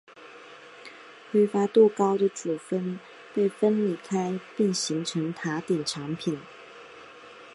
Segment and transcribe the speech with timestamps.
[1.31, 2.99] 挥发度高的组分
[3.35, 6.39] 被分离开并形成塔顶产品。